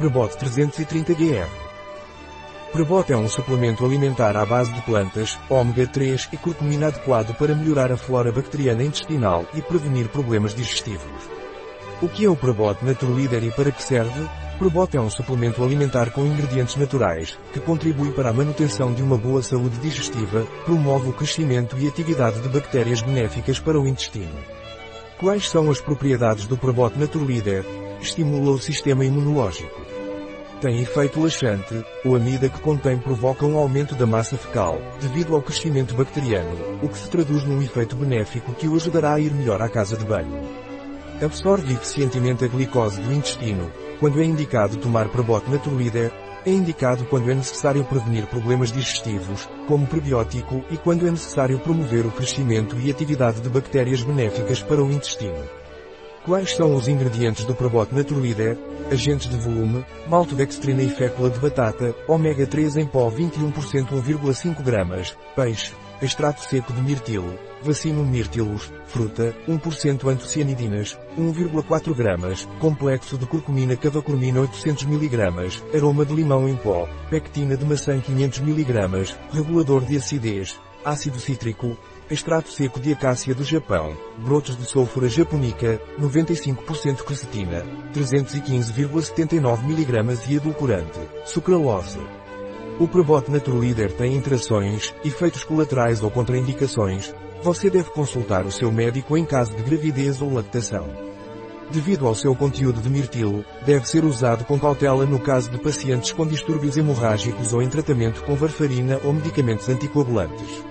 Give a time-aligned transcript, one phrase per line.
[0.00, 1.46] Prebot 330GR.
[2.72, 7.54] Prebot é um suplemento alimentar à base de plantas, ômega 3 e curcumina adequado para
[7.54, 11.28] melhorar a flora bacteriana intestinal e prevenir problemas digestivos.
[12.00, 14.26] O que é o Prebot Naturleader e para que serve?
[14.58, 19.18] Prebot é um suplemento alimentar com ingredientes naturais, que contribui para a manutenção de uma
[19.18, 24.40] boa saúde digestiva, promove o crescimento e atividade de bactérias benéficas para o intestino.
[25.18, 27.79] Quais são as propriedades do Prebot Naturleader?
[28.00, 29.80] Estimula o sistema imunológico.
[30.60, 35.42] Tem efeito laxante, o amida que contém provoca um aumento da massa fecal, devido ao
[35.42, 36.50] crescimento bacteriano,
[36.82, 39.96] o que se traduz num efeito benéfico que o ajudará a ir melhor à casa
[39.96, 40.40] de banho.
[41.22, 43.70] Absorve eficientemente a glicose do intestino.
[43.98, 46.10] Quando é indicado tomar Prebot Naturleader,
[46.46, 52.06] é indicado quando é necessário prevenir problemas digestivos, como prebiótico, e quando é necessário promover
[52.06, 55.60] o crescimento e atividade de bactérias benéficas para o intestino.
[56.24, 58.58] Quais são os ingredientes do Probot Naturleader?
[58.90, 63.52] Agentes de volume, maltodextrina e fécula de batata, ômega 3 em pó 21%
[63.88, 73.16] 1,5 gramas, peixe, extrato seco de mirtilo, vacino mirtilus, fruta, 1% antocianidinas, 1,4 gramas, complexo
[73.16, 79.16] de curcumina cavacurmina 800 mg, aroma de limão em pó, pectina de maçã 500 mg,
[79.32, 81.78] regulador de acidez, ácido cítrico,
[82.10, 90.36] extrato seco de acácia do Japão, brotos de sulfura japonica, 95% quercetina, 315,79 mg e
[90.36, 92.00] edulcorante, sucralose.
[92.80, 97.14] O Prebot Naturleader tem interações, efeitos colaterais ou contraindicações.
[97.42, 100.88] Você deve consultar o seu médico em caso de gravidez ou lactação.
[101.70, 106.10] Devido ao seu conteúdo de mirtilo, deve ser usado com cautela no caso de pacientes
[106.10, 110.69] com distúrbios hemorrágicos ou em tratamento com varfarina ou medicamentos anticoagulantes.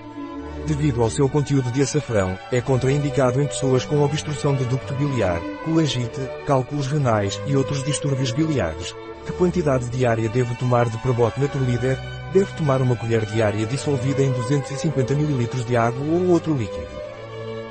[0.66, 5.40] Devido ao seu conteúdo de açafrão, é contraindicado em pessoas com obstrução de ducto biliar,
[5.64, 8.94] colangite, cálculos renais e outros distúrbios biliares.
[9.26, 11.98] Que quantidade diária deve tomar de Probot Naturleader?
[12.32, 17.00] Deve tomar uma colher diária dissolvida em 250 ml de água ou outro líquido.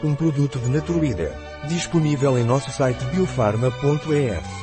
[0.03, 1.31] Um produto de Naturleader.
[1.67, 4.58] Disponível em nosso site biofarma.es.